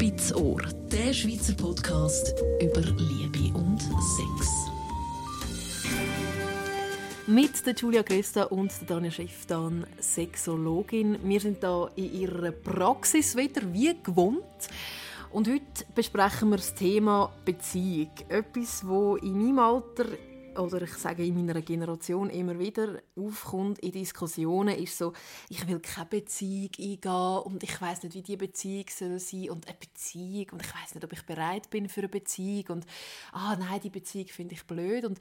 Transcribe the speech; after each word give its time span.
Spitz 0.00 0.32
Ohr, 0.32 0.62
der 0.92 1.12
Schweizer 1.12 1.54
Podcast 1.54 2.32
über 2.62 2.82
Liebe 2.82 3.52
und 3.58 3.80
Sex. 3.80 4.70
Mit 7.26 7.66
der 7.66 7.74
Julia 7.74 8.02
Gresta 8.02 8.44
und 8.44 8.70
der 8.80 8.86
Daniel 8.86 9.10
Schifftan, 9.10 9.84
Sexologin. 9.98 11.18
Wir 11.24 11.40
sind 11.40 11.64
da 11.64 11.90
in 11.96 12.12
ihrer 12.14 12.52
Praxis 12.52 13.36
wieder, 13.36 13.62
wie 13.72 13.92
gewohnt. 14.00 14.68
Und 15.32 15.48
heute 15.48 15.84
besprechen 15.96 16.50
wir 16.50 16.58
das 16.58 16.76
Thema 16.76 17.32
Beziehung. 17.44 18.12
Etwas, 18.28 18.86
wo 18.86 19.16
in 19.16 19.36
meinem 19.36 19.58
Alter 19.58 20.04
oder 20.58 20.82
ich 20.82 20.94
sage 20.94 21.24
in 21.24 21.34
meiner 21.34 21.60
Generation 21.62 22.30
immer 22.30 22.58
wieder 22.58 23.00
aufkommt 23.16 23.78
in 23.78 23.92
Diskussionen, 23.92 24.76
ist 24.76 24.98
so, 24.98 25.12
ich 25.48 25.66
will 25.66 25.80
keine 25.80 26.06
Beziehung 26.06 26.70
eingehen 26.78 27.42
und 27.44 27.62
ich 27.62 27.80
weiß 27.80 28.02
nicht, 28.02 28.14
wie 28.14 28.22
die 28.22 28.36
Beziehung 28.36 28.86
soll 28.90 29.18
sein 29.18 29.50
und 29.50 29.66
eine 29.68 29.76
Beziehung 29.76 30.46
und 30.52 30.62
ich 30.62 30.74
weiß 30.74 30.94
nicht, 30.94 31.04
ob 31.04 31.12
ich 31.12 31.22
bereit 31.24 31.70
bin 31.70 31.88
für 31.88 32.00
eine 32.00 32.08
Beziehung 32.08 32.66
und 32.68 32.86
ah 33.32 33.56
nein, 33.56 33.80
die 33.80 33.90
Beziehung 33.90 34.28
finde 34.28 34.54
ich 34.54 34.66
blöd 34.66 35.04
und 35.04 35.18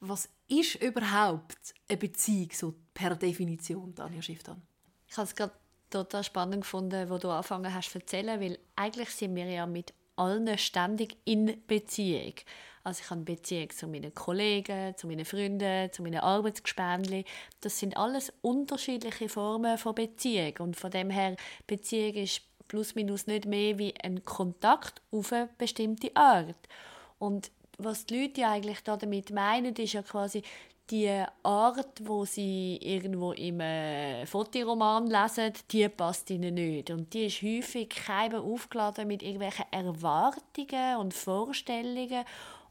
was 0.00 0.28
ist 0.46 0.76
überhaupt 0.76 1.74
eine 1.88 1.98
Beziehung 1.98 2.50
so 2.52 2.74
per 2.94 3.16
Definition, 3.16 3.94
Tanja 3.94 4.22
Schifftan? 4.22 4.62
Ich 5.08 5.16
habe 5.16 5.26
es 5.26 5.34
gerade 5.34 5.52
total 5.90 6.22
spannend 6.22 6.62
gefunden, 6.62 7.08
wo 7.10 7.18
du 7.18 7.30
angefangen 7.30 7.72
hast 7.72 7.90
zu 7.90 7.98
erzählen, 7.98 8.40
weil 8.40 8.58
eigentlich 8.76 9.10
sind 9.10 9.34
wir 9.34 9.46
ja 9.46 9.66
mit 9.66 9.92
allen 10.18 10.58
ständig 10.58 11.16
in 11.24 11.62
Beziehung. 11.66 12.34
Also 12.84 13.02
ich 13.04 13.10
habe 13.10 13.20
Beziehung 13.22 13.70
zu 13.70 13.86
meinen 13.86 14.14
Kollegen, 14.14 14.96
zu 14.96 15.06
meinen 15.06 15.24
Freunden, 15.24 15.92
zu 15.92 16.02
meinen 16.02 16.20
Arbeitsgespendli. 16.20 17.24
Das 17.60 17.78
sind 17.78 17.96
alles 17.96 18.32
unterschiedliche 18.40 19.28
Formen 19.28 19.76
von 19.76 19.94
Beziehung 19.94 20.54
und 20.60 20.76
von 20.76 20.90
dem 20.90 21.10
her 21.10 21.36
Beziehung 21.66 22.14
ist 22.14 22.42
plus 22.66 22.94
minus 22.94 23.26
nicht 23.26 23.46
mehr 23.46 23.78
wie 23.78 23.94
ein 24.02 24.24
Kontakt 24.24 25.02
auf 25.10 25.32
eine 25.32 25.48
bestimmte 25.58 26.14
Art. 26.14 26.56
Und 27.18 27.50
was 27.78 28.06
die 28.06 28.22
Leute 28.22 28.40
ja 28.42 28.52
eigentlich 28.52 28.82
damit 28.82 29.30
meinen, 29.30 29.74
ist 29.74 29.92
ja 29.92 30.02
quasi 30.02 30.42
die 30.90 31.24
Art, 31.42 32.00
wo 32.02 32.24
sie 32.24 32.78
irgendwo 32.80 33.32
im 33.32 33.60
äh, 33.60 34.24
Fotoroman 34.26 35.06
lesen, 35.06 35.52
die 35.70 35.88
passt 35.88 36.30
ihnen 36.30 36.54
nicht. 36.54 36.90
Und 36.90 37.12
die 37.12 37.26
ist 37.26 37.42
häufig 37.42 37.90
keinem 37.90 38.42
aufgeladen 38.42 39.06
mit 39.06 39.22
irgendwelchen 39.22 39.66
Erwartungen 39.70 40.96
und 40.98 41.14
Vorstellungen. 41.14 42.24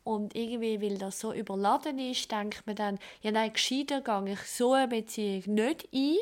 Und 0.04 0.36
irgendwie, 0.36 0.82
weil 0.82 0.98
das 0.98 1.20
so 1.20 1.34
überladen 1.34 2.00
ist, 2.00 2.32
denkt 2.32 2.66
man 2.66 2.76
dann, 2.76 3.00
ja 3.22 3.32
nein, 3.32 3.54
gescheiter 3.54 4.02
gehe 4.02 4.34
ich 4.34 4.42
so 4.42 4.74
eine 4.74 4.88
Beziehung 4.88 5.44
nicht 5.54 5.88
ein 5.94 6.16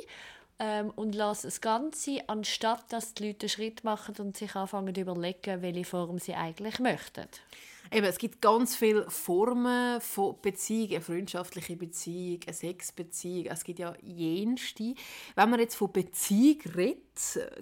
ähm, 0.60 0.92
und 0.96 1.14
lasse 1.14 1.48
das 1.48 1.62
Ganze, 1.62 2.28
anstatt 2.28 2.92
dass 2.92 3.14
die 3.14 3.28
Leute 3.28 3.46
einen 3.46 3.50
Schritt 3.50 3.84
machen 3.84 4.16
und 4.18 4.36
sich 4.36 4.56
anfangen 4.56 4.96
zu 4.96 5.02
überlegen, 5.02 5.62
welche 5.62 5.86
Form 5.86 6.18
sie 6.18 6.34
eigentlich 6.34 6.80
möchten. 6.80 7.28
Eben, 7.92 8.06
es 8.06 8.18
gibt 8.18 8.42
ganz 8.42 8.76
viele 8.76 9.10
Formen 9.10 10.02
von 10.02 10.36
Beziehung, 10.42 10.92
eine 10.92 11.02
freundschaftliche 11.02 11.76
Beziehung, 11.76 12.40
eine 12.46 12.54
Sexbeziehung. 12.54 13.46
Es 13.48 13.64
gibt 13.64 13.80
ja 13.80 13.94
jenste. 14.02 14.96
Wenn 15.36 15.50
man 15.50 15.60
jetzt 15.60 15.76
von 15.76 15.92
Beziehung 15.92 16.62
redet, 16.76 17.06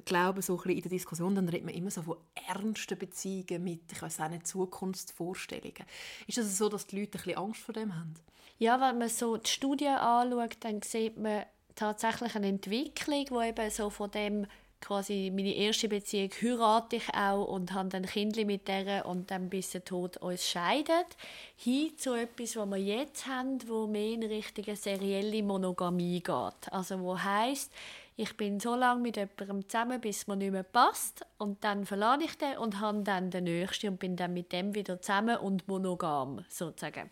glaube 0.05 0.41
so 0.41 0.59
ein 0.63 0.69
in 0.69 0.81
der 0.81 0.89
Diskussion, 0.89 1.35
dann 1.35 1.49
redet 1.49 1.65
man 1.65 1.75
immer 1.75 1.91
so 1.91 2.01
von 2.01 2.17
ernsten 2.47 2.97
Beziehungen 2.97 3.63
mit, 3.63 3.91
ich 3.91 4.01
weiß 4.01 4.21
auch 4.21 4.43
Zukunftsvorstellungen. 4.43 5.85
Ist 6.27 6.37
es 6.37 6.47
das 6.47 6.57
so, 6.57 6.69
dass 6.69 6.87
die 6.87 6.99
Leute 6.99 7.17
ein 7.17 7.23
bisschen 7.23 7.37
Angst 7.37 7.61
vor 7.61 7.73
dem 7.73 7.95
haben? 7.95 8.13
Ja, 8.57 8.79
wenn 8.79 8.97
man 8.97 9.09
so 9.09 9.37
die 9.37 9.49
Studien 9.49 9.95
anschaut, 9.95 10.57
dann 10.61 10.81
sieht 10.81 11.17
man 11.17 11.43
tatsächlich 11.75 12.35
eine 12.35 12.47
Entwicklung, 12.47 13.25
die 13.25 13.47
eben 13.47 13.69
so 13.71 13.89
von 13.89 14.11
dem 14.11 14.45
quasi 14.83 15.31
meine 15.33 15.55
erste 15.55 15.87
Beziehung 15.87 16.29
heirate 16.41 16.97
ich 16.97 17.13
auch 17.13 17.45
und 17.45 17.73
habe 17.73 17.89
dann 17.89 18.05
Kinder 18.05 18.43
mit 18.45 18.67
der 18.67 19.05
und 19.05 19.31
dann 19.31 19.49
bis 19.49 19.71
der 19.71 19.85
Tod 19.85 20.17
uns 20.17 20.47
scheidet, 20.47 21.07
hin 21.55 21.97
zu 21.97 22.13
etwas, 22.13 22.55
was 22.57 22.69
wir 22.69 22.77
jetzt 22.77 23.25
haben, 23.27 23.57
wo 23.67 23.87
mehr 23.87 24.13
in 24.13 24.23
Richtung 24.23 24.75
serielle 24.75 25.41
Monogamie 25.41 26.21
geht. 26.21 26.71
Also 26.71 26.99
wo 26.99 27.17
heißt 27.17 27.71
ich 28.15 28.37
bin 28.37 28.59
so 28.59 28.75
lange 28.75 29.01
mit 29.01 29.17
jemandem 29.17 29.67
zusammen, 29.67 29.99
bis 29.99 30.27
mir 30.27 30.35
nicht 30.35 30.51
mehr 30.51 30.63
passt 30.63 31.25
und 31.39 31.63
dann 31.63 31.85
verlasse 31.85 32.25
ich 32.25 32.37
den 32.37 32.57
und 32.57 32.79
habe 32.79 33.01
dann 33.01 33.31
den 33.31 33.45
Nächsten 33.45 33.89
und 33.89 33.99
bin 33.99 34.15
dann 34.15 34.33
mit 34.33 34.51
dem 34.51 34.75
wieder 34.75 35.01
zusammen 35.01 35.37
und 35.37 35.67
monogam 35.67 36.45
sozusagen. 36.47 37.09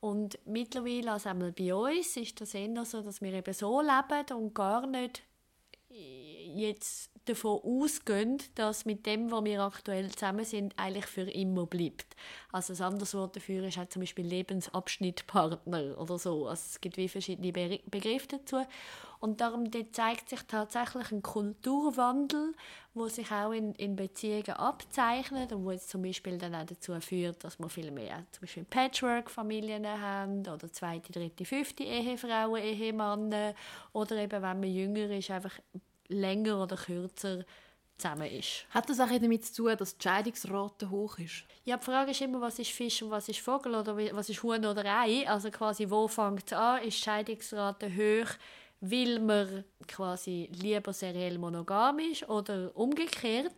Und 0.00 0.38
mittlerweile, 0.46 1.12
also 1.12 1.28
einmal 1.28 1.52
bei 1.52 1.74
uns, 1.74 2.16
ist 2.16 2.40
das 2.40 2.54
eher 2.54 2.84
so, 2.84 3.02
dass 3.02 3.20
wir 3.20 3.32
eben 3.32 3.52
so 3.52 3.82
leben 3.82 4.36
und 4.36 4.54
gar 4.54 4.86
nicht 4.86 5.22
jetzt 6.54 7.12
davon 7.24 7.60
ausgehen, 7.62 8.38
dass 8.56 8.84
mit 8.84 9.06
dem, 9.06 9.30
wo 9.30 9.44
wir 9.44 9.60
aktuell 9.60 10.10
zusammen 10.10 10.44
sind, 10.44 10.74
eigentlich 10.76 11.06
für 11.06 11.30
immer 11.30 11.66
bleibt. 11.66 12.16
Also 12.50 12.72
ein 12.72 12.92
anderes 12.92 13.14
Wort 13.14 13.36
dafür 13.36 13.64
ist 13.64 13.76
halt 13.76 13.92
zum 13.92 14.00
Beispiel 14.00 14.26
Lebensabschnittpartner 14.26 15.98
oder 15.98 16.18
so. 16.18 16.48
Also 16.48 16.62
es 16.70 16.80
gibt 16.80 16.96
wie 16.96 17.08
verschiedene 17.08 17.52
Begriffe 17.86 18.26
dazu. 18.28 18.62
Und 19.20 19.40
darum 19.40 19.70
zeigt 19.92 20.30
sich 20.30 20.42
tatsächlich 20.48 21.12
ein 21.12 21.22
Kulturwandel, 21.22 22.54
wo 22.92 23.06
sich 23.06 23.30
auch 23.30 23.52
in, 23.52 23.72
in 23.76 23.94
Beziehungen 23.94 24.50
abzeichnet 24.50 25.52
und 25.52 25.64
wo 25.64 25.70
jetzt 25.70 25.90
zum 25.90 26.02
Beispiel 26.02 26.38
dann 26.38 26.56
auch 26.56 26.66
dazu 26.66 27.00
führt, 27.00 27.44
dass 27.44 27.60
wir 27.60 27.68
viel 27.68 27.92
mehr 27.92 28.24
zum 28.32 28.40
Beispiel 28.40 28.64
Patchwork-Familien 28.64 29.86
haben 29.86 30.40
oder 30.40 30.72
zweite, 30.72 31.12
dritte, 31.12 31.44
fünfte 31.44 31.84
Ehefrauen, 31.84 32.60
Ehemänner 32.60 33.54
oder 33.92 34.16
eben, 34.16 34.42
wenn 34.42 34.60
man 34.60 34.64
jünger 34.64 35.08
ist, 35.10 35.30
einfach 35.30 35.54
länger 36.12 36.62
oder 36.62 36.76
kürzer 36.76 37.44
zusammen 37.98 38.30
ist. 38.30 38.66
Hat 38.70 38.88
das 38.88 39.00
auch 39.00 39.08
damit 39.08 39.44
zu 39.46 39.62
tun, 39.62 39.76
dass 39.76 39.96
die 39.96 40.02
Scheidungsrate 40.02 40.90
hoch 40.90 41.18
ist? 41.18 41.44
Ja, 41.64 41.76
die 41.76 41.84
Frage 41.84 42.10
ist 42.10 42.20
immer, 42.20 42.40
was 42.40 42.58
ist 42.58 42.70
Fisch 42.70 43.02
und 43.02 43.10
was 43.10 43.28
ist 43.28 43.40
Vogel 43.40 43.74
oder 43.74 43.96
was 43.96 44.28
ist 44.28 44.42
Huhn 44.42 44.64
oder 44.64 44.84
Ei? 44.84 45.28
Also 45.28 45.50
quasi, 45.50 45.88
wo 45.88 46.08
fängt 46.08 46.46
es 46.46 46.52
an? 46.52 46.82
Ist 46.82 46.98
die 46.98 47.02
Scheidungsrate 47.02 47.90
hoch, 47.90 48.30
weil 48.80 49.20
man 49.20 49.64
quasi 49.86 50.48
lieber 50.52 50.92
seriell 50.92 51.38
monogam 51.38 52.00
ist 52.00 52.28
oder 52.28 52.70
umgekehrt? 52.74 53.54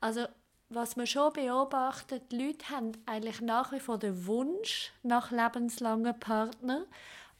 Also 0.00 0.26
was 0.70 0.96
man 0.96 1.06
schon 1.06 1.32
beobachtet, 1.34 2.32
die 2.32 2.46
Leute 2.46 2.70
haben 2.70 2.92
eigentlich 3.04 3.42
nach 3.42 3.72
wie 3.72 3.80
vor 3.80 3.98
den 3.98 4.26
Wunsch 4.26 4.90
nach 5.02 5.30
lebenslangen 5.30 6.18
Partnern, 6.18 6.86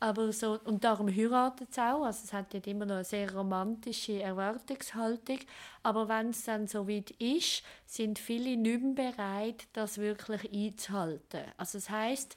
aber 0.03 0.33
so, 0.33 0.59
und 0.65 0.83
darum 0.83 1.09
heiratet 1.09 1.69
es 1.71 1.79
auch. 1.79 2.03
Also 2.03 2.23
es 2.25 2.33
hat 2.33 2.53
dort 2.53 2.67
immer 2.67 2.85
noch 2.85 2.97
eine 2.97 3.05
sehr 3.05 3.33
romantische 3.33 4.21
Erwartungshaltung. 4.21 5.39
Aber 5.85 6.09
wenn 6.09 6.31
es 6.31 6.43
dann 6.43 6.67
so 6.67 6.89
weit 6.89 7.13
ist, 7.13 7.63
sind 7.87 8.19
viele 8.19 8.57
nicht 8.57 8.83
mehr 8.83 9.13
bereit, 9.13 9.69
das 9.75 9.99
wirklich 9.99 10.53
einzuhalten. 10.53 11.43
Also 11.57 11.79
das 11.79 11.89
heißt, 11.89 12.37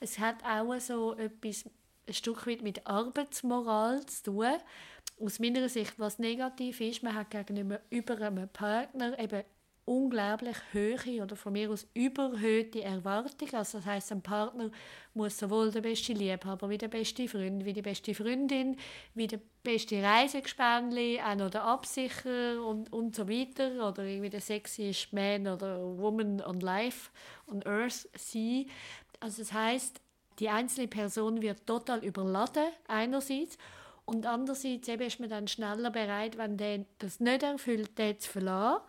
es 0.00 0.18
hat 0.18 0.42
auch 0.44 0.76
so 0.80 1.14
etwas 1.14 1.64
ein 2.08 2.14
Stück 2.14 2.48
weit 2.48 2.62
mit 2.62 2.84
Arbeitsmoral 2.84 4.04
zu 4.06 4.24
tun. 4.24 4.56
Aus 5.20 5.38
meiner 5.38 5.68
Sicht, 5.68 5.94
was 6.00 6.18
negativ 6.18 6.80
ist, 6.80 7.04
man 7.04 7.14
hat 7.14 7.30
gegenüber 7.30 7.80
einem 7.92 8.48
Partner 8.48 9.16
eben 9.20 9.44
unglaublich 9.86 10.56
hohe 10.72 11.22
oder 11.22 11.36
von 11.36 11.52
mir 11.52 11.70
aus 11.70 11.86
überhöhte 11.94 12.82
Erwartungen. 12.82 13.54
Also 13.54 13.78
das 13.78 13.86
heißt, 13.86 14.12
ein 14.12 14.22
Partner 14.22 14.70
muss 15.12 15.38
sowohl 15.38 15.70
der 15.70 15.82
beste 15.82 16.12
Liebhaber 16.12 16.70
wie 16.70 16.78
der 16.78 16.88
beste 16.88 17.28
Freund, 17.28 17.64
wie 17.64 17.72
die 17.72 17.82
beste 17.82 18.14
Freundin, 18.14 18.76
wie 19.14 19.26
der 19.26 19.40
beste 19.62 20.02
Reisegespänli, 20.02 21.20
auch 21.20 21.34
noch 21.34 21.50
der 21.50 21.64
Absicherer 21.64 22.64
und, 22.64 22.92
und 22.92 23.14
so 23.14 23.28
weiter 23.28 23.88
oder 23.88 24.04
irgendwie 24.04 24.30
der 24.30 24.40
sexiest 24.40 25.12
Man 25.12 25.46
oder 25.46 25.80
Woman 25.98 26.40
on 26.40 26.60
Life 26.60 27.10
on 27.46 27.62
Earth 27.64 28.08
sein. 28.16 28.66
Also 29.20 29.42
das 29.42 29.52
heißt, 29.52 30.00
die 30.38 30.48
einzelne 30.48 30.88
Person 30.88 31.42
wird 31.42 31.66
total 31.66 32.04
überladen 32.04 32.68
einerseits 32.88 33.58
und 34.06 34.26
andererseits 34.26 34.88
eben 34.88 35.02
ist 35.02 35.20
man 35.20 35.30
dann 35.30 35.48
schneller 35.48 35.90
bereit, 35.90 36.36
wenn 36.36 36.56
der 36.56 36.84
das 36.98 37.20
nicht 37.20 37.42
erfüllt, 37.42 37.96
den 37.98 38.18
zu 38.18 38.30
verlassen 38.30 38.82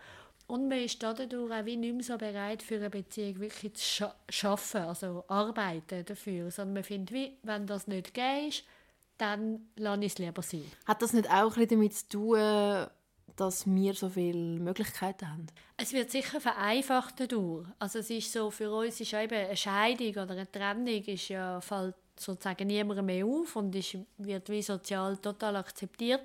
und 0.48 0.68
man 0.68 0.80
ist 0.80 1.02
dadurch 1.02 1.34
auch 1.34 1.66
wie 1.66 1.76
nicht 1.76 1.94
mehr 1.94 2.04
so 2.04 2.18
bereit, 2.18 2.62
für 2.62 2.76
eine 2.76 2.90
Beziehung 2.90 3.40
wirklich 3.40 3.74
zu 3.74 3.84
scha 3.84 4.16
schaffen, 4.30 4.82
also 4.82 5.24
arbeiten 5.28 6.06
dafür. 6.06 6.52
Sondern 6.52 6.76
man 6.76 6.84
findet, 6.84 7.14
wie, 7.14 7.38
wenn 7.44 7.66
das 7.66 7.88
nicht 7.88 8.14
geht, 8.14 8.64
dann 9.18 9.70
lasse 9.76 10.02
ich 10.02 10.14
es 10.14 10.18
lieber 10.20 10.42
sein. 10.42 10.72
Hat 10.86 11.02
das 11.02 11.14
nicht 11.14 11.30
auch 11.32 11.58
ein 11.58 11.68
damit 11.68 11.96
zu 11.96 12.10
tun, 12.10 12.88
dass 13.36 13.66
wir 13.66 13.94
so 13.94 14.10
viele 14.10 14.60
Möglichkeiten 14.60 15.30
haben? 15.30 15.48
Es 15.78 15.94
wird 15.94 16.12
sicher 16.12 16.40
vereinfacht 16.40 17.20
dadurch. 17.20 17.68
Also 17.80 18.00
es 18.00 18.10
ist 18.10 18.32
so, 18.32 18.52
für 18.52 18.72
uns 18.72 19.00
ist 19.00 19.12
ja 19.12 19.22
eben 19.22 19.36
eine 19.36 19.58
Scheidung 19.58 20.24
oder 20.24 20.32
eine 20.32 20.52
Trennung 20.52 20.88
ist 20.88 21.30
ja, 21.30 21.60
fällt 21.60 21.96
sozusagen 22.18 22.68
niemandem 22.68 23.06
mehr 23.08 23.26
auf 23.26 23.56
und 23.56 23.76
ist, 23.76 23.98
wird 24.18 24.48
wie 24.50 24.62
sozial 24.62 25.18
total 25.18 25.56
akzeptiert. 25.58 26.22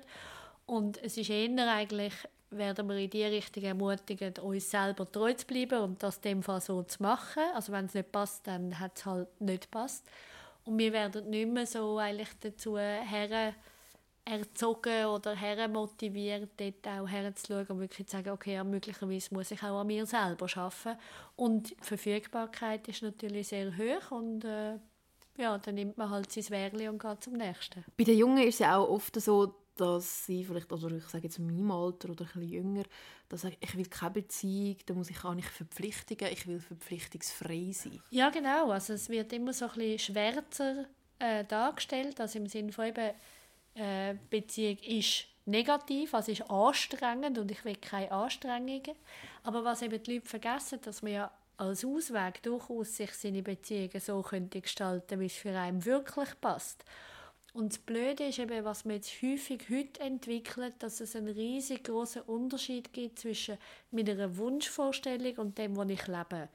Und 0.65 1.03
es 1.03 1.17
ist 1.17 1.29
eher 1.29 1.69
eigentlich 1.69 2.13
werden 2.51 2.87
wir 2.87 2.97
in 2.97 3.09
die 3.09 3.23
Richtung 3.23 3.63
ermutigen, 3.63 4.33
uns 4.41 4.69
selber 4.69 5.09
treu 5.09 5.33
zu 5.33 5.45
bleiben 5.45 5.79
und 5.79 6.03
das 6.03 6.17
in 6.17 6.21
dem 6.23 6.43
Fall 6.43 6.61
so 6.61 6.83
zu 6.83 7.01
machen. 7.01 7.43
Also 7.55 7.71
wenn 7.71 7.85
es 7.85 7.93
nicht 7.93 8.11
passt, 8.11 8.45
dann 8.47 8.79
hat 8.79 8.97
es 8.97 9.05
halt 9.05 9.41
nicht 9.41 9.71
passt. 9.71 10.05
Und 10.65 10.77
wir 10.77 10.93
werden 10.93 11.29
nicht 11.29 11.49
mehr 11.49 11.65
so 11.65 11.97
eigentlich 11.97 12.29
dazu 12.39 12.77
her 12.77 13.53
erzogen 14.23 15.05
oder 15.05 15.35
hermotiviert, 15.35 16.49
dort 16.57 16.87
auch 16.87 17.07
herzuschauen 17.07 17.65
und 17.67 17.79
wirklich 17.79 18.07
zu 18.07 18.17
sagen, 18.17 18.29
okay, 18.29 18.53
ja, 18.53 18.63
möglicherweise 18.63 19.33
muss 19.33 19.51
ich 19.51 19.63
auch 19.63 19.79
an 19.79 19.87
mir 19.87 20.05
selber 20.05 20.47
arbeiten. 20.55 20.99
Und 21.35 21.71
die 21.71 21.75
Verfügbarkeit 21.81 22.87
ist 22.87 23.01
natürlich 23.01 23.47
sehr 23.47 23.75
hoch 23.75 24.11
und 24.11 24.45
äh, 24.45 24.77
ja, 25.37 25.57
dann 25.57 25.75
nimmt 25.75 25.97
man 25.97 26.09
halt 26.09 26.31
sein 26.31 26.49
Wehrli 26.49 26.87
und 26.87 27.01
geht 27.01 27.23
zum 27.23 27.33
nächsten. 27.33 27.83
Bei 27.97 28.03
den 28.03 28.17
Jungen 28.17 28.43
ist 28.43 28.55
es 28.55 28.59
ja 28.59 28.77
auch 28.77 28.89
oft 28.89 29.19
so, 29.19 29.55
dass 29.81 30.27
sie 30.27 30.43
vielleicht, 30.43 30.71
oder 30.71 30.95
ich 30.95 31.05
sage 31.05 31.23
jetzt 31.23 31.39
in 31.39 31.47
meinem 31.47 31.71
Alter 31.71 32.09
oder 32.11 32.25
ein 32.25 32.39
bisschen 32.39 32.49
jünger, 32.49 32.83
dass 33.29 33.45
ich, 33.45 33.57
ich 33.59 33.75
will 33.75 33.87
keine 33.87 34.11
Beziehung, 34.11 34.77
da 34.85 34.93
muss 34.93 35.09
ich 35.09 35.23
auch 35.23 35.33
nicht 35.33 35.49
verpflichtigen, 35.49 36.27
ich 36.31 36.45
will 36.45 36.59
verpflichtungsfrei 36.59 37.71
sein. 37.73 37.99
Ja, 38.11 38.29
genau. 38.29 38.69
Also 38.69 38.93
es 38.93 39.09
wird 39.09 39.33
immer 39.33 39.53
so 39.53 39.65
ein 39.65 39.71
bisschen 39.71 39.99
schwärzer 39.99 40.85
äh, 41.17 41.43
dargestellt, 41.45 42.21
also 42.21 42.37
im 42.37 42.47
Sinne 42.47 42.71
von 42.71 42.85
eben, 42.85 43.11
äh, 43.73 44.15
Beziehung 44.29 44.77
ist 44.77 45.25
negativ, 45.45 46.13
also 46.13 46.31
ist 46.31 46.49
anstrengend 46.49 47.39
und 47.39 47.49
ich 47.49 47.65
will 47.65 47.75
keine 47.77 48.11
Anstrengungen. 48.11 48.95
Aber 49.43 49.63
was 49.63 49.81
eben 49.81 50.01
die 50.03 50.15
Leute 50.15 50.29
vergessen, 50.29 50.79
dass 50.83 51.01
man 51.01 51.11
ja 51.13 51.31
als 51.57 51.83
Ausweg 51.83 52.43
durchaus 52.43 52.97
sich 52.97 53.11
seine 53.13 53.41
Beziehungen 53.41 53.99
so 53.99 54.21
könnte 54.21 54.61
gestalten, 54.61 55.19
wie 55.19 55.25
es 55.25 55.33
für 55.33 55.57
einen 55.57 55.83
wirklich 55.85 56.29
passt. 56.39 56.85
Und 57.53 57.73
das 57.73 57.79
Blöde 57.79 58.27
ist 58.27 58.39
eben, 58.39 58.63
was 58.63 58.85
man 58.85 58.95
jetzt 58.95 59.21
häufig 59.21 59.63
heute 59.69 59.99
entwickelt, 60.01 60.75
dass 60.79 61.01
es 61.01 61.15
einen 61.17 61.35
riesig 61.35 61.83
großen 61.83 62.21
Unterschied 62.21 62.93
gibt 62.93 63.19
zwischen 63.19 63.57
meiner 63.91 64.37
Wunschvorstellung 64.37 65.37
und 65.37 65.57
dem, 65.57 65.75
was 65.75 65.89
ich 65.89 66.07
lebe. 66.07 66.47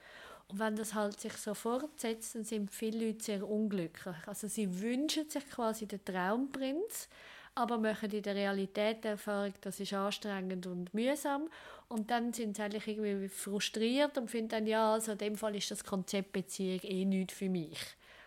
Und 0.49 0.59
wenn 0.59 0.77
das 0.77 0.95
halt 0.95 1.21
sich 1.21 1.35
so 1.35 1.53
fortsetzt, 1.53 2.35
dann 2.35 2.45
sind 2.45 2.71
viele 2.71 3.09
Leute 3.09 3.25
sehr 3.25 3.49
unglücklich. 3.49 4.17
Also 4.27 4.47
sie 4.47 4.81
wünschen 4.81 5.29
sich 5.29 5.47
quasi 5.51 5.87
den 5.87 6.03
Traumprinz, 6.03 7.09
aber 7.55 7.77
machen 7.79 8.11
in 8.11 8.23
der 8.23 8.35
Realität 8.35 9.05
die 9.05 9.09
Erfahrung, 9.09 9.53
das 9.61 9.81
ist 9.81 9.93
anstrengend 9.93 10.67
und 10.67 10.95
mühsam. 10.95 11.49
Und 11.89 12.11
dann 12.11 12.33
sind 12.33 12.57
sie 12.57 12.63
eigentlich 12.63 12.87
irgendwie 12.89 13.29
frustriert 13.29 14.17
und 14.17 14.31
finden 14.31 14.49
dann, 14.49 14.67
ja, 14.67 14.95
also 14.95 15.13
in 15.13 15.19
dem 15.19 15.37
Fall 15.37 15.57
ist 15.57 15.71
das 15.71 15.85
Konzept 15.85 16.33
Beziehung 16.33 16.81
eh 16.83 17.05
nicht 17.05 17.33
für 17.33 17.51
mich. 17.51 17.79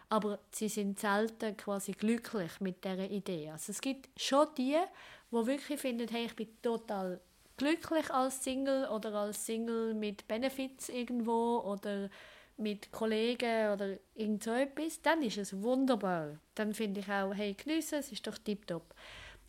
Aber 0.09 0.39
sie 0.51 0.69
sind 0.69 0.99
selten 0.99 1.55
quasi 1.55 1.91
glücklich 1.91 2.59
mit 2.59 2.83
dieser 2.83 3.09
Idee. 3.09 3.51
Also 3.51 3.71
es 3.71 3.79
gibt 3.79 4.09
schon 4.19 4.47
die, 4.57 4.77
die 5.31 5.45
wirklich 5.45 5.79
finden, 5.79 6.07
hey, 6.09 6.25
ich 6.25 6.35
bin 6.35 6.49
total 6.61 7.21
glücklich 7.57 8.09
als 8.09 8.43
Single 8.43 8.87
oder 8.87 9.13
als 9.13 9.45
Single 9.45 9.93
mit 9.93 10.27
Benefits 10.27 10.89
irgendwo 10.89 11.59
oder 11.59 12.09
mit 12.57 12.91
Kollegen 12.91 13.71
oder 13.71 13.97
irgend 14.15 14.43
so 14.43 14.51
etwas, 14.51 15.01
dann 15.01 15.21
ist 15.21 15.37
es 15.37 15.61
wunderbar. 15.61 16.39
Dann 16.55 16.73
finde 16.73 16.99
ich 16.99 17.09
auch, 17.09 17.33
hey, 17.33 17.53
geniessen, 17.53 17.99
es 17.99 18.11
ist 18.11 18.27
doch 18.27 18.37
tiptop. 18.37 18.93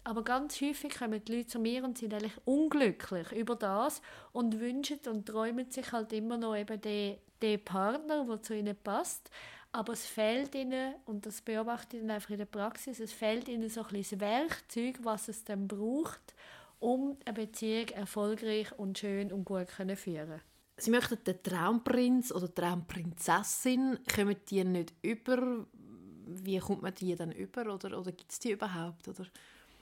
Aber 0.04 0.24
ganz 0.24 0.60
häufig 0.60 0.96
kommen 0.98 1.22
die 1.24 1.36
Leute 1.36 1.48
zu 1.48 1.58
mir 1.58 1.84
und 1.84 1.98
sind 1.98 2.14
eigentlich 2.14 2.38
unglücklich 2.44 3.32
über 3.32 3.54
das 3.56 4.00
und 4.32 4.58
wünschen 4.58 5.00
und 5.08 5.26
träumen 5.26 5.70
sich 5.70 5.92
halt 5.92 6.12
immer 6.12 6.38
noch 6.38 6.56
eben 6.56 6.80
den, 6.80 7.18
den 7.42 7.64
Partner, 7.64 8.24
der 8.24 8.42
zu 8.42 8.54
ihnen 8.54 8.76
passt. 8.82 9.30
Aber 9.72 9.92
es 9.92 10.04
fehlt 10.04 10.54
ihnen, 10.54 10.94
und 11.06 11.26
das 11.26 11.40
beobachte 11.40 11.96
ich 11.96 12.02
dann 12.02 12.10
einfach 12.10 12.30
in 12.30 12.38
der 12.38 12.46
Praxis, 12.46 12.98
es 12.98 13.12
fehlt 13.12 13.48
ihnen 13.48 13.68
so 13.68 13.82
ein 13.82 13.88
bisschen 13.88 14.18
das 14.18 14.28
Werkzeug, 14.28 14.98
was 15.02 15.28
es 15.28 15.44
dann 15.44 15.68
braucht, 15.68 16.34
um 16.80 17.16
eine 17.24 17.34
Beziehung 17.34 17.88
erfolgreich 17.88 18.76
und 18.78 18.98
schön 18.98 19.32
und 19.32 19.44
gut 19.44 19.68
zu 19.70 19.96
führen 19.96 20.40
Sie 20.76 20.90
möchten 20.90 21.22
den 21.22 21.42
Traumprinz 21.42 22.32
oder 22.32 22.52
Traumprinzessin, 22.52 23.98
kommen 24.12 24.36
die 24.48 24.64
nicht 24.64 24.94
über? 25.02 25.66
Wie 26.26 26.58
kommt 26.58 26.80
man 26.80 26.94
die 26.94 27.14
dann 27.14 27.32
über? 27.32 27.62
Oder, 27.72 27.98
oder 27.98 28.12
gibt 28.12 28.32
es 28.32 28.38
die 28.38 28.52
überhaupt? 28.52 29.06
Oder? 29.06 29.26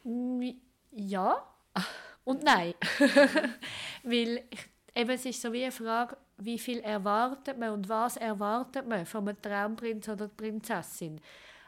Mm, 0.02 0.50
ja 0.90 1.46
und 2.24 2.42
nein. 2.42 2.74
Weil 4.02 4.44
ich, 4.50 4.68
eben, 4.94 5.10
es 5.10 5.24
ist 5.24 5.40
so 5.40 5.52
wie 5.52 5.62
eine 5.62 5.72
Frage, 5.72 6.16
wie 6.38 6.58
viel 6.58 6.80
erwartet 6.80 7.58
man 7.58 7.70
und 7.70 7.88
was 7.88 8.16
erwartet 8.16 8.86
man 8.86 9.06
von 9.06 9.28
einem 9.28 9.40
Traumprinz 9.42 10.08
oder 10.08 10.28
Prinzessin. 10.28 11.20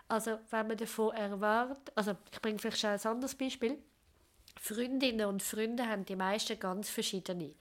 Also 0.08 0.38
wenn 0.50 0.68
man 0.68 0.76
davon 0.76 1.14
erwartet, 1.14 1.92
also 1.94 2.16
ich 2.32 2.40
bringe 2.40 2.58
vielleicht 2.58 2.78
schon 2.78 2.90
ein 2.90 3.00
anderes 3.00 3.34
Beispiel. 3.34 3.78
Freundinnen 4.60 5.26
und 5.26 5.42
Freunde 5.42 5.86
haben 5.86 6.04
die 6.04 6.16
meisten 6.16 6.58
ganz 6.58 6.90
verschiedene. 6.90 7.54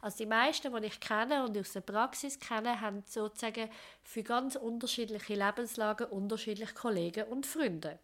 Also 0.00 0.18
die 0.18 0.26
meisten, 0.26 0.74
die 0.74 0.86
ich 0.86 1.00
kenne 1.00 1.44
und 1.44 1.56
aus 1.56 1.72
der 1.72 1.80
Praxis 1.80 2.38
kenne, 2.38 2.80
haben 2.80 3.02
sozusagen 3.06 3.70
für 4.02 4.22
ganz 4.22 4.54
unterschiedliche 4.54 5.34
Lebenslagen 5.34 6.08
unterschiedliche 6.08 6.74
Kollegen 6.74 7.24
und 7.24 7.46
Freunde. 7.46 7.98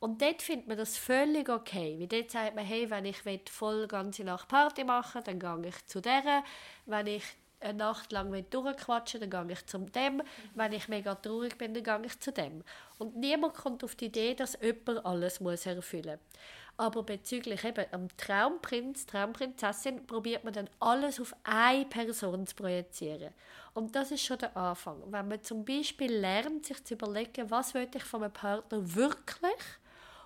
Und 0.00 0.20
dort 0.20 0.42
findet 0.42 0.66
man 0.66 0.78
das 0.78 0.96
völlig 0.96 1.48
okay. 1.48 1.96
Wie 1.98 2.08
dort 2.08 2.30
sagt 2.30 2.56
man, 2.56 2.64
hey, 2.64 2.90
wenn 2.90 3.04
ich 3.04 3.22
voll 3.50 3.86
ganze 3.86 4.24
Nacht 4.24 4.48
Party 4.48 4.82
machen 4.82 5.22
dann 5.24 5.38
gehe 5.38 5.68
ich 5.68 5.86
zu 5.86 6.00
der. 6.00 6.42
Wenn 6.86 7.06
ich 7.06 7.22
eine 7.62 7.78
Nacht 7.78 8.12
lang 8.12 8.32
durchquatschen 8.50 9.20
dann 9.20 9.48
gehe 9.48 9.52
ich 9.54 9.66
zu 9.66 9.78
dem. 9.78 10.22
Wenn 10.54 10.72
ich 10.72 10.88
mega 10.88 11.14
traurig 11.14 11.56
bin, 11.58 11.74
dann 11.74 11.82
gehe 11.82 12.06
ich 12.06 12.18
zu 12.20 12.32
dem. 12.32 12.62
Und 12.98 13.16
niemand 13.16 13.54
kommt 13.54 13.84
auf 13.84 13.94
die 13.94 14.06
Idee, 14.06 14.34
dass 14.34 14.58
jemand 14.60 15.04
alles 15.04 15.40
muss 15.40 15.66
erfüllen 15.66 16.18
muss. 16.18 16.40
Aber 16.76 17.02
bezüglich 17.02 17.64
eben 17.64 17.84
am 17.92 18.08
Traumprinz, 18.16 19.06
Traumprinzessin, 19.06 20.06
probiert 20.06 20.42
man 20.42 20.54
dann 20.54 20.70
alles 20.80 21.20
auf 21.20 21.34
eine 21.44 21.84
Person 21.84 22.46
zu 22.46 22.56
projizieren. 22.56 23.32
Und 23.74 23.94
das 23.94 24.10
ist 24.10 24.24
schon 24.24 24.38
der 24.38 24.56
Anfang. 24.56 25.02
Wenn 25.06 25.28
man 25.28 25.42
zum 25.42 25.64
Beispiel 25.64 26.12
lernt, 26.12 26.66
sich 26.66 26.82
zu 26.84 26.94
überlegen, 26.94 27.50
was 27.50 27.74
will 27.74 27.88
ich 27.94 28.04
von 28.04 28.22
einem 28.22 28.32
Partner 28.32 28.94
wirklich 28.94 29.58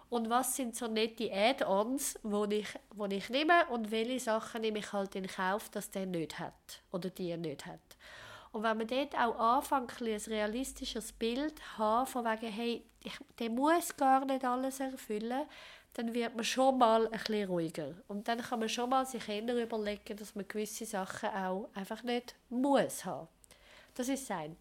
und 0.08 0.30
was 0.30 0.54
sind 0.54 0.76
so 0.76 0.86
nette 0.86 1.32
Add-ons, 1.32 2.18
die 2.22 2.56
ich, 2.56 2.68
wo 2.94 3.06
ich 3.06 3.28
nehme 3.28 3.66
und 3.70 3.90
welche 3.90 4.20
Sachen 4.20 4.60
nehme 4.60 4.78
ich 4.78 4.92
halt 4.92 5.14
in 5.14 5.26
Kauf, 5.26 5.68
dass 5.70 5.90
der 5.90 6.06
nicht 6.06 6.38
hat 6.38 6.82
oder 6.92 7.10
die 7.10 7.36
nicht 7.36 7.66
hat. 7.66 7.80
Und 8.52 8.62
wenn 8.62 8.78
man 8.78 8.86
dort 8.86 9.14
auch 9.14 9.38
anfängt, 9.38 10.00
ein 10.00 10.32
realistisches 10.32 11.12
Bild 11.12 11.54
haben, 11.76 12.06
von 12.06 12.24
wegen, 12.24 12.52
hey, 12.52 12.84
ich, 13.02 13.18
der 13.38 13.50
muss 13.50 13.96
gar 13.96 14.24
nicht 14.24 14.44
alles 14.44 14.80
erfüllen, 14.80 15.46
dann 15.94 16.14
wird 16.14 16.34
man 16.34 16.44
schon 16.44 16.78
mal 16.78 17.06
ein 17.06 17.10
bisschen 17.10 17.48
ruhiger. 17.48 17.94
Und 18.08 18.28
dann 18.28 18.40
kann 18.40 18.60
man 18.60 18.68
schon 18.68 18.90
mal 18.90 19.06
sich 19.06 19.28
eher 19.28 19.62
überlegen, 19.62 20.16
dass 20.16 20.34
man 20.34 20.46
gewisse 20.46 20.86
Sachen 20.86 21.30
auch 21.30 21.68
einfach 21.74 22.02
nicht 22.02 22.34
muss 22.48 23.04
haben. 23.04 23.28
Das 23.94 24.08
ist 24.08 24.28
das 24.28 24.36
eine. 24.36 24.56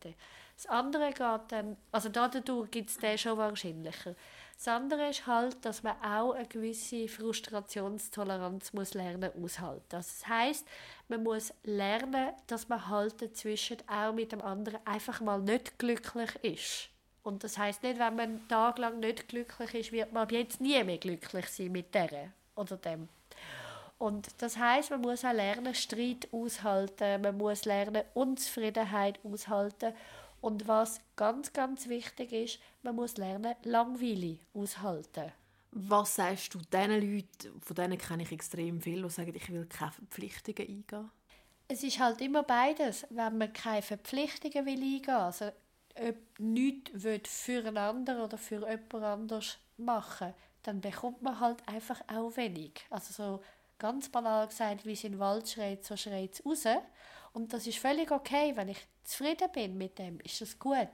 Das 0.56 0.68
andere 0.68 1.10
geht 1.10 1.52
dann, 1.52 1.78
also 1.92 2.10
dadurch 2.10 2.72
gibt 2.72 2.90
es 2.90 2.98
den 2.98 3.18
schon 3.18 3.38
wahrscheinlicher. 3.38 4.16
Das 4.56 4.70
andere 4.70 5.10
ist 5.10 5.28
halt, 5.28 5.64
dass 5.66 5.84
man 5.84 6.02
auch 6.02 6.32
eine 6.32 6.48
gewisse 6.48 7.10
Frustrationstoleranz 7.10 8.72
muss 8.72 8.94
lernen 8.94 9.32
aushalten. 9.44 9.84
Das 9.90 10.26
heißt, 10.26 10.66
man 11.10 11.24
muss 11.24 11.54
lernen, 11.64 12.30
dass 12.48 12.70
man 12.70 12.88
halt 12.88 13.22
dazwischen 13.22 13.78
auch 13.88 14.14
mit 14.14 14.32
dem 14.32 14.42
anderen 14.42 14.80
einfach 14.86 15.20
mal 15.20 15.42
nicht 15.42 15.78
glücklich 15.78 16.36
ist. 16.42 16.90
Und 17.22 17.44
das 17.44 17.58
heißt 17.58 17.84
nicht, 17.84 18.00
wenn 18.00 18.16
man 18.16 18.20
einen 18.20 18.48
Tag 18.48 18.78
lang 18.78 19.00
nicht 19.00 19.28
glücklich 19.28 19.74
ist, 19.74 19.92
wird 19.92 20.14
man 20.14 20.24
ab 20.24 20.32
jetzt 20.32 20.62
nie 20.62 20.82
mehr 20.84 21.00
glücklich 21.00 21.48
sein 21.48 21.72
mit 21.72 21.94
der 21.94 22.32
oder 22.56 22.78
dem. 22.78 23.10
Und 23.98 24.30
das 24.42 24.58
heißt, 24.58 24.92
man 24.92 25.02
muss 25.02 25.26
auch 25.26 25.34
lernen, 25.34 25.74
Streit 25.74 26.28
aushalten, 26.32 27.22
man 27.22 27.38
muss 27.38 27.66
lernen, 27.66 28.04
Unzufriedenheit 28.14 29.20
aushalten. 29.24 29.94
Und 30.42 30.68
was 30.68 31.02
ganz, 31.16 31.54
ganz 31.54 31.88
wichtig 31.88 32.32
ist, 32.32 32.60
man 32.84 32.96
muss 32.96 33.18
lernen, 33.18 33.56
Langweile 33.64 34.38
aushalten. 34.54 35.32
Was 35.72 36.16
sagst 36.16 36.54
du 36.54 36.60
diesen 36.60 37.02
Leuten, 37.02 37.62
von 37.62 37.76
denen 37.76 37.98
kenne 37.98 38.24
ich 38.24 38.32
extrem 38.32 38.80
viel, 38.80 39.02
die 39.02 39.10
sagen, 39.10 39.34
ich 39.36 39.52
will 39.52 39.66
keine 39.66 39.92
Verpflichtungen 39.92 40.70
eingehen? 40.70 41.12
Es 41.68 41.84
ist 41.84 42.00
halt 42.00 42.22
immer 42.22 42.44
beides. 42.44 43.06
Wenn 43.10 43.38
man 43.38 43.52
keine 43.52 43.82
Verpflichtungen 43.82 44.66
will 44.66 44.82
eingehen 44.82 45.08
will, 45.08 45.14
also 45.14 45.52
nichts 46.38 47.42
füreinander 47.42 48.24
oder 48.24 48.38
für 48.38 48.70
jemand 48.70 48.94
anders 48.94 49.58
machen, 49.78 50.34
dann 50.64 50.82
bekommt 50.82 51.22
man 51.22 51.40
halt 51.40 51.68
einfach 51.68 52.02
auch 52.08 52.36
wenig. 52.38 52.86
Also 52.90 53.14
so 53.14 53.44
ganz 53.78 54.10
banal 54.10 54.48
gesagt, 54.48 54.86
wie 54.86 54.94
es 54.94 55.04
in 55.04 55.14
den 55.14 55.20
Wald 55.20 55.50
schreit, 55.50 55.84
so 55.84 55.98
schreit 55.98 56.34
es 56.34 56.46
raus. 56.46 56.66
Und 57.36 57.52
das 57.52 57.68
ist 57.68 57.80
völlig 57.80 58.12
okay. 58.12 58.54
Wenn 58.56 58.70
ich 58.70 58.78
zufrieden 59.04 59.52
bin 59.52 59.78
mit 59.78 60.00
dem, 60.00 60.20
ist 60.22 60.40
das 60.40 60.58
gut. 60.58 60.88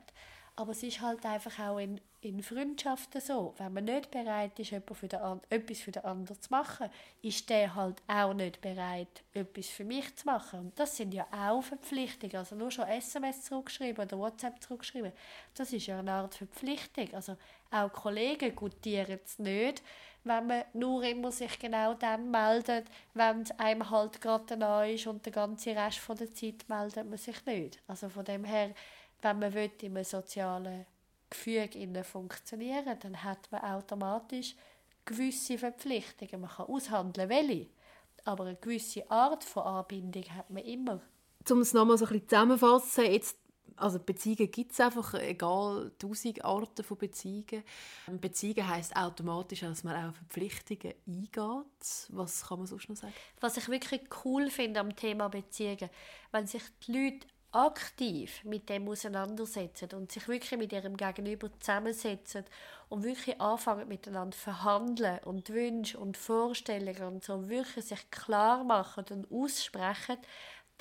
Aber 0.56 0.72
es 0.72 0.82
ist 0.82 1.00
halt 1.00 1.24
einfach 1.24 1.60
auch 1.60 1.78
in, 1.78 2.02
in 2.22 2.42
Freundschaften 2.42 3.22
so. 3.22 3.54
Wenn 3.60 3.74
man 3.74 3.86
nicht 3.86 4.10
bereit 4.10 4.58
ist, 4.58 4.70
für, 4.70 5.08
den, 5.08 5.42
etwas 5.50 5.80
für 5.80 5.92
den 5.92 6.04
anderen 6.04 6.42
zu 6.42 6.50
machen, 6.50 6.90
ist 7.22 7.48
der 7.48 7.76
halt 7.76 8.02
auch 8.08 8.34
nicht 8.34 8.60
bereit, 8.60 9.24
etwas 9.34 9.68
für 9.68 9.84
mich 9.84 10.16
zu 10.16 10.26
machen. 10.26 10.60
Und 10.62 10.80
das 10.80 10.98
sind 10.98 11.14
ja 11.14 11.28
auch 11.32 11.62
Verpflichtungen. 11.62 12.36
Also 12.36 12.56
nur 12.56 12.72
schon 12.72 12.88
SMS 12.88 13.44
zurückschreiben 13.44 14.04
oder 14.04 14.18
WhatsApp 14.18 14.62
zurückschreiben, 14.64 15.14
das 15.54 15.72
ist 15.72 15.86
ja 15.86 16.00
eine 16.00 16.12
Art 16.12 16.34
Verpflichtung. 16.34 17.14
Also 17.14 17.38
auch 17.70 17.94
Kollegen 17.94 18.56
gutieren 18.56 19.20
es 19.24 19.38
nicht, 19.38 19.84
wenn 20.24 20.48
man 20.48 20.64
nur 20.74 21.04
immer 21.04 21.32
sich 21.32 21.58
genau 21.60 21.94
dann 21.96 22.30
meldet, 22.30 22.86
wenn 23.14 23.42
es 23.42 23.52
einem 23.60 23.90
halt 23.90 24.22
gerade 24.22 24.56
neu 24.56 24.94
ist 24.94 25.08
und 25.08 25.26
der 25.26 25.34
ganze 25.34 25.76
Rest 25.76 25.98
von 25.98 26.18
der 26.18 26.34
Zeit 26.34 26.68
meldet 26.68 27.10
man 27.10 27.18
sich 27.18 27.46
nicht. 27.46 27.80
Also 27.88 28.10
von 28.10 28.26
dem 28.26 28.44
her 28.44 28.72
wenn 29.22 29.40
man 29.40 29.54
will, 29.54 29.72
in 29.82 29.96
einem 29.96 30.04
sozialen 30.04 30.86
Gefüge 31.30 32.04
funktionieren 32.04 32.98
dann 33.00 33.24
hat 33.24 33.52
man 33.52 33.62
automatisch 33.62 34.56
gewisse 35.06 35.58
Verpflichtungen. 35.58 36.42
Man 36.42 36.50
kann 36.50 36.68
aushandeln, 36.68 37.30
welche. 37.30 37.68
Aber 38.26 38.46
eine 38.46 38.56
gewisse 38.56 39.10
Art 39.10 39.44
von 39.44 39.64
Anbindung 39.64 40.26
hat 40.36 40.50
man 40.50 40.64
immer. 40.64 41.02
Um 41.50 41.62
es 41.62 41.74
nochmal 41.74 41.98
so 41.98 42.06
ein 42.06 42.12
bisschen 42.12 42.30
zusammenfassen, 42.30 43.06
jetzt 43.06 43.38
also 43.82 44.00
Beziehungen 44.00 44.52
gibt 44.52 44.74
es 44.74 44.80
einfach, 44.80 45.14
egal, 45.16 45.92
tausend 45.98 46.44
Arten 46.46 46.84
von 46.84 46.98
Beziehungen. 46.98 47.64
Beziehungen 48.20 48.68
heisst 48.68 48.96
automatisch, 48.96 49.62
dass 49.62 49.84
man 49.84 50.10
auch 50.10 50.14
Verpflichtungen 50.14 50.94
eingeht. 51.08 52.08
Was 52.10 52.48
kann 52.48 52.60
man 52.60 52.68
sonst 52.68 52.90
noch 52.90 52.96
sagen? 52.96 53.14
Was 53.40 53.58
ich 53.58 53.68
wirklich 53.70 54.02
cool 54.24 54.50
finde 54.50 54.80
am 54.80 54.96
Thema 54.96 55.30
Beziehungen, 55.30 55.90
wenn 56.32 56.48
sich 56.48 56.64
die 56.86 56.92
Leute 56.92 57.28
aktiv 57.52 58.44
mit 58.46 58.70
dem 58.70 58.88
auseinandersetzen 58.88 59.90
und 59.94 60.12
sich 60.12 60.28
wirklich 60.28 60.58
mit 60.58 60.72
ihrem 60.72 60.96
Gegenüber 60.96 61.50
zusammensetzen 61.60 62.46
und 62.88 63.04
wirklich 63.04 63.40
anfangen 63.42 63.88
miteinander 63.88 64.38
verhandeln 64.38 65.20
und 65.26 65.50
Wünsche 65.50 66.00
und 66.00 66.16
Vorstellungen 66.16 67.04
und 67.04 67.24
so 67.24 67.50
wirklich 67.50 67.86
sich 67.86 68.10
klar 68.10 68.64
machen 68.64 69.06
und 69.10 69.32
aussprechen, 69.32 70.18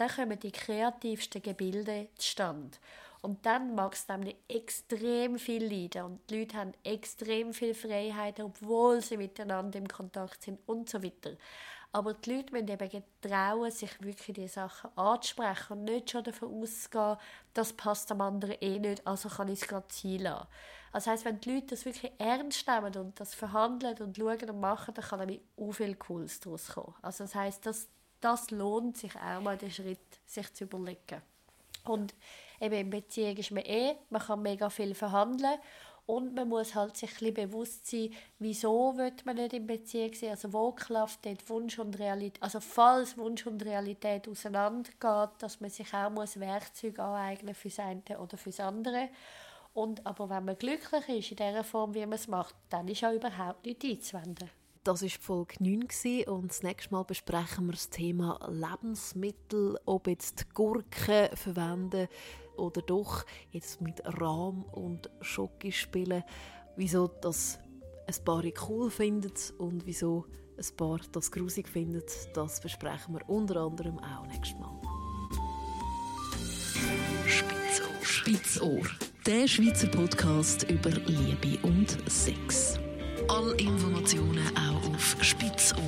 dann 0.01 0.09
kommen 0.09 0.39
die 0.39 0.51
kreativsten 0.51 1.43
Gebilde 1.43 2.09
zustande. 2.17 2.79
Und 3.21 3.45
dann 3.45 3.75
mag 3.75 3.93
es 3.93 4.09
nämlich 4.09 4.35
extrem 4.49 5.39
viel 5.39 5.63
leiden 5.63 6.05
und 6.05 6.31
die 6.31 6.41
Leute 6.41 6.57
haben 6.57 6.73
extrem 6.85 7.53
viel 7.53 7.75
Freiheit, 7.75 8.41
obwohl 8.41 9.03
sie 9.03 9.19
miteinander 9.19 9.79
im 9.79 9.87
Kontakt 9.87 10.43
sind 10.43 10.59
und 10.67 10.89
so 10.89 11.03
weiter. 11.03 11.33
Aber 11.93 12.15
die 12.15 12.35
Leute 12.35 12.53
müssen 12.53 12.69
eben 12.69 13.05
trauen, 13.21 13.71
sich 13.71 14.01
wirklich 14.01 14.37
die 14.37 14.49
Sachen 14.49 14.97
anzusprechen 14.97 15.73
und 15.75 15.85
nicht 15.85 16.11
schon 16.11 16.25
davon 16.25 16.63
ausgehen, 16.63 17.19
das 17.53 17.75
passt 17.75 18.11
am 18.11 18.23
anderen 18.23 18.57
eh 18.63 18.79
nicht, 18.79 19.07
also 19.07 19.29
kann 19.29 19.49
ich 19.49 19.61
es 19.61 19.69
gerade 19.69 19.89
ziehen 19.89 20.23
lassen. 20.23 20.47
Das 20.95 21.07
heisst, 21.07 21.27
wenn 21.27 21.41
die 21.41 21.57
Leute 21.57 21.67
das 21.67 21.85
wirklich 21.85 22.13
ernst 22.17 22.67
nehmen 22.67 22.97
und 22.97 23.21
das 23.21 23.35
verhandeln 23.35 23.99
und 23.99 24.17
schauen 24.17 24.49
und 24.49 24.61
machen, 24.61 24.95
dann 24.95 25.05
kann 25.05 25.19
nämlich 25.19 25.43
auch 25.59 25.73
viel 25.73 25.95
Cooles 25.97 26.41
daraus 26.41 26.69
kommen. 26.69 26.95
Also 27.03 27.25
das 27.25 27.35
heisst, 27.35 27.67
das 27.67 27.89
das 28.21 28.51
lohnt 28.51 28.97
sich 28.97 29.15
auch 29.17 29.41
mal, 29.41 29.57
den 29.57 29.71
Schritt 29.71 29.99
sich 30.27 30.53
zu 30.53 30.65
überlegen. 30.65 31.23
Und 31.85 32.15
eben 32.61 32.75
in 32.75 32.91
Beziehung 32.91 33.37
ist 33.37 33.51
man 33.51 33.65
eh, 33.65 33.97
man 34.11 34.23
kann 34.23 34.43
mega 34.43 34.69
viel 34.69 34.95
verhandeln 34.95 35.59
und 36.07 36.35
man 36.35 36.49
muss 36.49 36.75
halt 36.75 36.97
sich 36.97 37.11
ein 37.11 37.19
bisschen 37.19 37.51
bewusst 37.51 37.87
sein, 37.87 38.13
wieso 38.39 38.97
wird 38.97 39.25
man 39.25 39.37
nicht 39.37 39.53
in 39.53 39.67
Beziehung 39.67 40.13
sein, 40.15 40.31
also 40.31 40.53
wo 40.53 40.73
klafft 40.73 41.25
dort 41.25 41.49
Wunsch 41.49 41.79
und 41.79 41.99
Realität, 41.99 42.43
also 42.43 42.61
falls 42.61 43.17
Wunsch 43.17 43.47
und 43.47 43.65
Realität 43.65 44.29
auseinandergeht, 44.29 45.31
dass 45.39 45.61
man 45.61 45.71
sich 45.71 45.95
auch 45.95 46.11
muss 46.11 46.41
Werkzeuge 46.41 47.03
aneignen 47.03 47.55
fürs 47.55 47.79
eine 47.79 48.03
oder 48.19 48.37
fürs 48.37 48.61
andere. 48.61 49.09
Und 49.73 50.05
aber 50.05 50.29
wenn 50.29 50.47
man 50.47 50.59
glücklich 50.59 51.09
ist 51.09 51.31
in 51.31 51.37
der 51.37 51.63
Form, 51.63 51.95
wie 51.95 52.01
man 52.01 52.15
es 52.15 52.27
macht, 52.27 52.57
dann 52.71 52.89
ist 52.89 53.05
auch 53.05 53.13
überhaupt 53.13 53.65
nicht 53.65 53.85
einzuwenden. 53.85 54.51
Das 54.83 55.03
war 55.03 55.11
Folge 55.11 55.57
9 55.59 56.25
und 56.27 56.49
das 56.49 56.63
nächste 56.63 56.95
Mal 56.95 57.03
besprechen 57.05 57.67
wir 57.67 57.73
das 57.73 57.91
Thema 57.91 58.41
Lebensmittel, 58.49 59.79
ob 59.85 60.07
jetzt 60.07 60.55
Gurken 60.55 61.29
verwenden 61.37 62.09
oder 62.57 62.81
doch 62.81 63.27
jetzt 63.51 63.83
mit 63.83 64.01
Rahm 64.07 64.65
und 64.73 65.11
Schoki 65.21 65.71
spielen, 65.71 66.25
wieso 66.77 67.09
das 67.09 67.59
ein 68.07 68.25
paar 68.25 68.43
cool 68.71 68.91
findet 68.91 69.53
und 69.59 69.85
wieso 69.85 70.25
ein 70.57 70.77
paar 70.79 71.01
das 71.13 71.31
grusig 71.31 71.69
findet, 71.69 72.11
das 72.35 72.59
besprechen 72.59 73.17
wir 73.17 73.29
unter 73.29 73.57
anderem 73.61 73.99
auch 73.99 74.27
nächstes 74.29 74.59
Mal. 74.59 74.81
Spitzohr. 77.27 78.03
Spitzohr. 78.03 78.81
Der 79.27 79.47
Schweizer 79.47 79.89
Podcast 79.89 80.63
über 80.71 80.89
Liebe 80.89 81.59
und 81.67 81.99
Sex. 82.11 82.81
Alle 83.31 83.53
Informationen 83.59 84.45
auch 84.57 84.91
auf 84.93 85.17
spitzohr.ch. 85.21 85.81